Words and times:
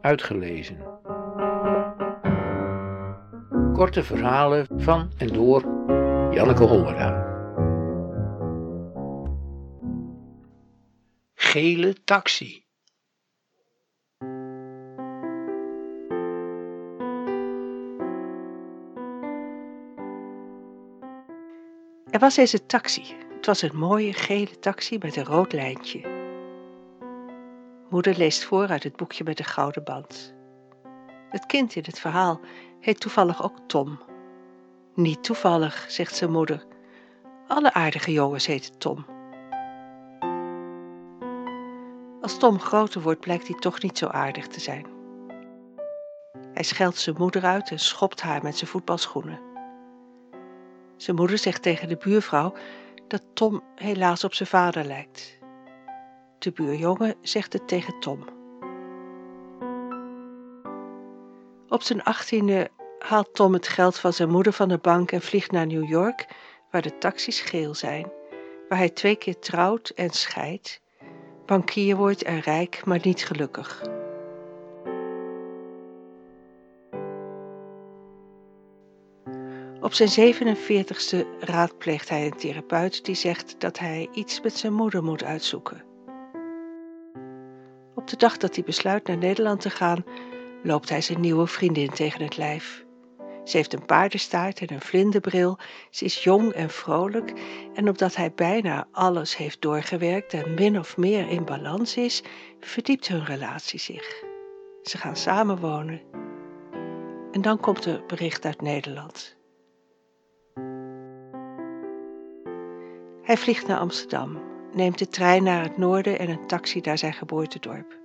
Uitgelezen. 0.00 0.78
Korte 3.72 4.02
verhalen 4.02 4.66
van 4.76 5.10
en 5.16 5.26
door 5.26 5.62
Janneke 6.30 6.64
Hollera. 6.64 7.28
Gele 11.34 11.94
taxi. 12.04 12.64
Er 22.10 22.18
was 22.18 22.36
eens 22.36 22.52
een 22.52 22.66
taxi. 22.66 23.02
Het 23.36 23.46
was 23.46 23.62
een 23.62 23.76
mooie 23.76 24.12
gele 24.12 24.58
taxi 24.58 24.98
met 24.98 25.16
een 25.16 25.24
rood 25.24 25.52
lijntje. 25.52 26.19
Moeder 27.90 28.16
leest 28.16 28.44
voor 28.44 28.68
uit 28.68 28.82
het 28.82 28.96
boekje 28.96 29.24
met 29.24 29.36
de 29.36 29.44
gouden 29.44 29.84
band. 29.84 30.34
Het 31.28 31.46
kind 31.46 31.74
in 31.74 31.82
het 31.86 31.98
verhaal 31.98 32.40
heet 32.80 33.00
toevallig 33.00 33.42
ook 33.42 33.58
Tom. 33.66 33.98
Niet 34.94 35.24
toevallig, 35.24 35.84
zegt 35.88 36.14
zijn 36.14 36.30
moeder. 36.30 36.66
Alle 37.46 37.72
aardige 37.72 38.12
jongens 38.12 38.46
heten 38.46 38.78
Tom. 38.78 39.06
Als 42.20 42.38
Tom 42.38 42.60
groter 42.60 43.00
wordt, 43.00 43.20
blijkt 43.20 43.48
hij 43.48 43.58
toch 43.58 43.82
niet 43.82 43.98
zo 43.98 44.06
aardig 44.06 44.46
te 44.46 44.60
zijn. 44.60 44.86
Hij 46.52 46.62
scheldt 46.62 46.98
zijn 46.98 47.16
moeder 47.18 47.44
uit 47.44 47.70
en 47.70 47.78
schopt 47.78 48.20
haar 48.20 48.42
met 48.42 48.56
zijn 48.56 48.70
voetbalschoenen. 48.70 49.40
Zijn 50.96 51.16
moeder 51.16 51.38
zegt 51.38 51.62
tegen 51.62 51.88
de 51.88 51.96
buurvrouw 51.96 52.54
dat 53.08 53.22
Tom 53.32 53.62
helaas 53.74 54.24
op 54.24 54.34
zijn 54.34 54.48
vader 54.48 54.84
lijkt. 54.84 55.39
De 56.40 56.52
buurjongen 56.52 57.14
zegt 57.20 57.52
het 57.52 57.68
tegen 57.68 58.00
Tom. 58.00 58.24
Op 61.68 61.82
zijn 61.82 62.02
achttiende 62.02 62.70
haalt 62.98 63.34
Tom 63.34 63.52
het 63.52 63.68
geld 63.68 63.98
van 63.98 64.12
zijn 64.12 64.30
moeder 64.30 64.52
van 64.52 64.68
de 64.68 64.78
bank 64.78 65.12
en 65.12 65.20
vliegt 65.20 65.50
naar 65.50 65.66
New 65.66 65.88
York, 65.88 66.26
waar 66.70 66.82
de 66.82 66.98
taxis 66.98 67.40
geel 67.40 67.74
zijn, 67.74 68.12
waar 68.68 68.78
hij 68.78 68.90
twee 68.90 69.16
keer 69.16 69.38
trouwt 69.38 69.88
en 69.88 70.10
scheidt, 70.10 70.80
bankier 71.46 71.96
wordt 71.96 72.22
en 72.22 72.40
rijk, 72.40 72.84
maar 72.84 73.00
niet 73.02 73.24
gelukkig. 73.24 73.82
Op 79.80 79.92
zijn 79.92 80.34
47ste 80.34 81.38
raadpleegt 81.40 82.08
hij 82.08 82.26
een 82.26 82.36
therapeut 82.36 83.04
die 83.04 83.14
zegt 83.14 83.60
dat 83.60 83.78
hij 83.78 84.08
iets 84.12 84.40
met 84.40 84.56
zijn 84.56 84.72
moeder 84.72 85.02
moet 85.02 85.24
uitzoeken. 85.24 85.89
De 88.10 88.16
dag 88.16 88.36
dat 88.36 88.54
hij 88.54 88.64
besluit 88.64 89.06
naar 89.06 89.16
Nederland 89.16 89.60
te 89.60 89.70
gaan, 89.70 90.04
loopt 90.62 90.88
hij 90.88 91.00
zijn 91.00 91.20
nieuwe 91.20 91.46
vriendin 91.46 91.90
tegen 91.90 92.22
het 92.22 92.36
lijf. 92.36 92.84
Ze 93.44 93.56
heeft 93.56 93.72
een 93.72 93.84
paardenstaart 93.84 94.60
en 94.60 94.72
een 94.72 94.80
vlinderbril. 94.80 95.58
Ze 95.90 96.04
is 96.04 96.22
jong 96.22 96.52
en 96.52 96.70
vrolijk. 96.70 97.32
En 97.74 97.88
omdat 97.88 98.16
hij 98.16 98.32
bijna 98.34 98.88
alles 98.92 99.36
heeft 99.36 99.60
doorgewerkt 99.62 100.32
en 100.32 100.54
min 100.54 100.78
of 100.78 100.96
meer 100.96 101.28
in 101.28 101.44
balans 101.44 101.96
is, 101.96 102.22
verdiept 102.60 103.08
hun 103.08 103.24
relatie 103.24 103.78
zich. 103.78 104.24
Ze 104.82 104.98
gaan 104.98 105.16
samenwonen. 105.16 106.00
En 107.32 107.42
dan 107.42 107.60
komt 107.60 107.84
er 107.84 108.02
bericht 108.06 108.44
uit 108.44 108.62
Nederland. 108.62 109.36
Hij 113.22 113.36
vliegt 113.36 113.66
naar 113.66 113.78
Amsterdam, 113.78 114.38
neemt 114.72 114.98
de 114.98 115.08
trein 115.08 115.42
naar 115.42 115.62
het 115.62 115.76
noorden 115.76 116.18
en 116.18 116.28
een 116.28 116.46
taxi 116.46 116.80
naar 116.80 116.98
zijn 116.98 117.12
geboortedorp. 117.12 117.99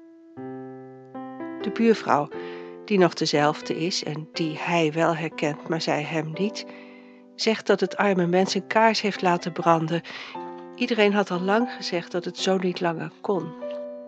De 1.66 1.72
buurvrouw, 1.72 2.28
die 2.86 2.98
nog 2.98 3.14
dezelfde 3.14 3.78
is 3.78 4.04
en 4.04 4.30
die 4.34 4.58
hij 4.58 4.92
wel 4.94 5.16
herkent, 5.16 5.68
maar 5.68 5.82
zij 5.82 6.04
hem 6.04 6.32
niet, 6.34 6.66
zegt 7.36 7.68
dat 7.68 7.80
het 7.80 7.98
arme 7.98 8.28
mens 8.28 8.54
een 8.54 8.68
kaars 8.68 9.02
heeft 9.02 9.22
laten 9.22 9.52
branden. 9.52 10.02
Iedereen 10.76 11.14
had 11.14 11.32
al 11.32 11.40
lang 11.40 11.72
gezegd 11.72 12.12
dat 12.12 12.26
het 12.26 12.38
zo 12.38 12.58
niet 12.58 12.82
langer 12.82 13.12
kon. 13.22 13.54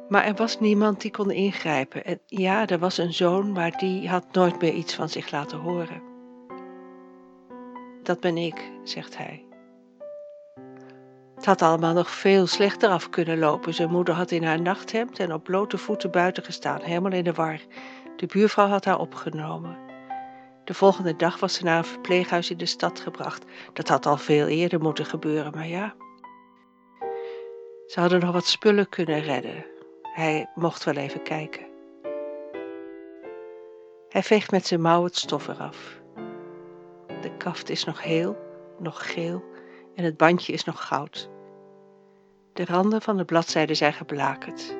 Maar 0.09 0.25
er 0.25 0.35
was 0.35 0.59
niemand 0.59 1.01
die 1.01 1.11
kon 1.11 1.31
ingrijpen. 1.31 2.05
En 2.05 2.19
ja, 2.25 2.67
er 2.67 2.79
was 2.79 2.97
een 2.97 3.13
zoon, 3.13 3.51
maar 3.51 3.77
die 3.77 4.09
had 4.09 4.25
nooit 4.31 4.61
meer 4.61 4.73
iets 4.73 4.95
van 4.95 5.09
zich 5.09 5.31
laten 5.31 5.59
horen. 5.59 6.01
Dat 8.03 8.19
ben 8.19 8.37
ik, 8.37 8.71
zegt 8.83 9.17
hij. 9.17 9.46
Had 11.47 11.61
allemaal 11.61 11.93
nog 11.93 12.09
veel 12.09 12.47
slechter 12.47 12.89
af 12.89 13.09
kunnen 13.09 13.39
lopen. 13.39 13.73
Zijn 13.73 13.89
moeder 13.89 14.13
had 14.13 14.31
in 14.31 14.43
haar 14.43 14.61
nachthemd 14.61 15.19
en 15.19 15.33
op 15.33 15.43
blote 15.43 15.77
voeten 15.77 16.11
buiten 16.11 16.43
gestaan, 16.43 16.81
helemaal 16.81 17.11
in 17.11 17.23
de 17.23 17.33
war. 17.33 17.59
De 18.15 18.25
buurvrouw 18.25 18.67
had 18.67 18.85
haar 18.85 18.99
opgenomen. 18.99 19.77
De 20.63 20.73
volgende 20.73 21.15
dag 21.15 21.39
was 21.39 21.53
ze 21.53 21.63
naar 21.63 21.77
een 21.77 21.85
verpleeghuis 21.85 22.51
in 22.51 22.57
de 22.57 22.65
stad 22.65 22.99
gebracht. 22.99 23.45
Dat 23.73 23.87
had 23.87 24.05
al 24.05 24.17
veel 24.17 24.47
eerder 24.47 24.79
moeten 24.79 25.05
gebeuren, 25.05 25.51
maar 25.55 25.67
ja. 25.67 25.95
Ze 27.87 27.99
hadden 27.99 28.19
nog 28.19 28.31
wat 28.31 28.45
spullen 28.45 28.89
kunnen 28.89 29.21
redden. 29.21 29.65
Hij 30.01 30.49
mocht 30.55 30.83
wel 30.83 30.95
even 30.95 31.21
kijken. 31.21 31.65
Hij 34.09 34.23
veegt 34.23 34.51
met 34.51 34.67
zijn 34.67 34.81
mouw 34.81 35.03
het 35.03 35.15
stof 35.15 35.47
eraf. 35.47 36.01
De 37.21 37.37
kaft 37.37 37.69
is 37.69 37.83
nog 37.83 38.03
heel, 38.03 38.37
nog 38.79 39.13
geel 39.13 39.43
en 39.95 40.03
het 40.03 40.17
bandje 40.17 40.53
is 40.53 40.63
nog 40.63 40.87
goud. 40.87 41.35
De 42.57 42.65
randen 42.65 43.01
van 43.01 43.17
de 43.17 43.25
bladzijden 43.25 43.75
zijn 43.75 43.93
geblakerd. 43.93 44.77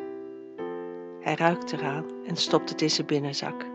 Hij 1.22 1.36
ruikt 1.36 1.72
eraan 1.72 2.06
en 2.26 2.36
stopt 2.36 2.70
het 2.70 2.82
in 2.82 2.90
zijn 2.90 3.08
binnenzak. 3.08 3.66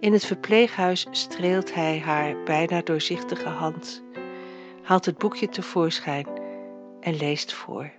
In 0.00 0.12
het 0.12 0.24
verpleeghuis 0.24 1.06
streelt 1.10 1.74
hij 1.74 2.00
haar 2.00 2.42
bijna 2.42 2.82
doorzichtige 2.82 3.48
hand, 3.48 4.02
haalt 4.82 5.04
het 5.04 5.18
boekje 5.18 5.48
tevoorschijn 5.48 6.26
en 7.00 7.16
leest 7.16 7.52
voor. 7.52 7.90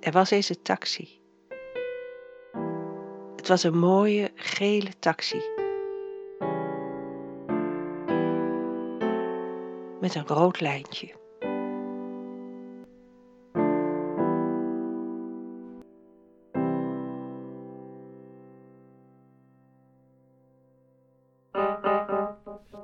Er 0.00 0.12
was 0.12 0.30
eens 0.30 0.48
een 0.48 0.62
taxi. 0.62 1.20
Het 3.36 3.48
was 3.48 3.62
een 3.62 3.78
mooie 3.78 4.30
gele 4.34 4.98
taxi 4.98 5.59
met 10.00 10.14
een 10.14 10.26
rood 10.26 10.60
lijntje. 10.60 11.18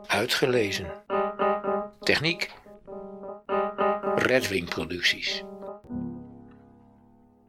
Uitgelezen. 0.07 1.05
Techniek. 2.01 2.53
Redwing 4.15 4.69
Producties. 4.69 5.45